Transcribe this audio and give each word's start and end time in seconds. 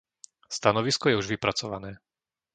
Stanovisko 0.57 1.09
je 1.13 1.19
už 1.21 1.29
vypracované. 1.33 1.91